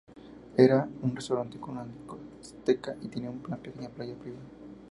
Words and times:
Era 0.57 0.89
un 1.03 1.15
restaurante 1.15 1.59
con 1.59 1.77
una 1.77 1.85
discoteca 1.85 2.95
y 3.03 3.07
tenía 3.07 3.29
una 3.29 3.57
pequeña 3.57 3.87
playa 3.89 4.15
privada. 4.15 4.47